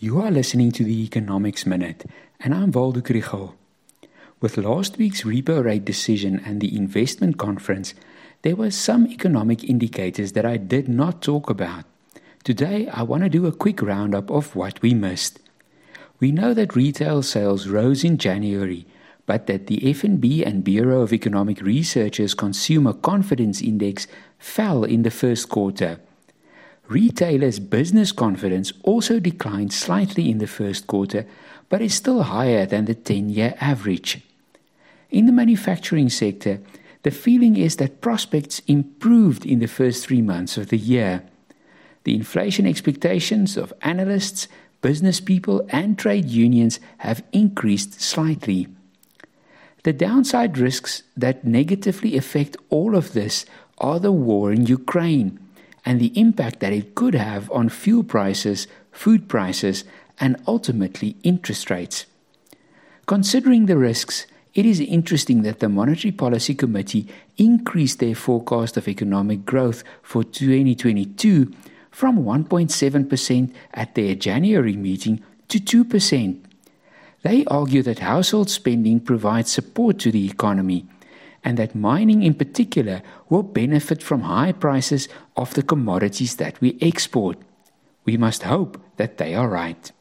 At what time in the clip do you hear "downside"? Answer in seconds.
49.94-50.58